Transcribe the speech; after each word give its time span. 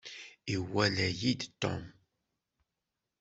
Iwala-yi-d 0.53 1.41
Tom. 1.61 1.83